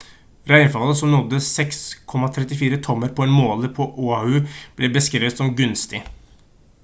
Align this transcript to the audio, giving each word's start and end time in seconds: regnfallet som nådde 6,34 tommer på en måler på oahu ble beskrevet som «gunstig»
regnfallet 0.51 0.95
som 0.99 1.11
nådde 1.15 1.39
6,34 1.47 2.79
tommer 2.87 3.11
på 3.19 3.25
en 3.27 3.35
måler 3.35 3.71
på 3.79 3.87
oahu 4.07 4.41
ble 4.79 4.89
beskrevet 4.97 5.37
som 5.43 5.53
«gunstig» 5.61 6.01